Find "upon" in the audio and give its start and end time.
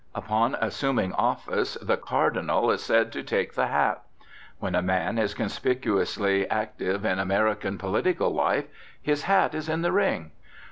0.15-0.55